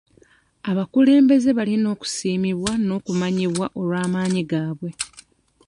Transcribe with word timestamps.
Abakulembeze 0.69 1.49
balina 1.57 1.87
okusiimibwa 1.95 2.71
n'okumanyibwa 2.85 3.65
olw'amaanyi 3.79 4.43
gaabwe. 4.51 4.89